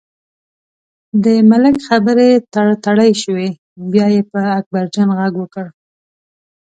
[1.23, 3.49] د ملک خبرې تړتړۍ شوې،
[3.91, 5.65] بیا یې په اکبرجان غږ وکړ.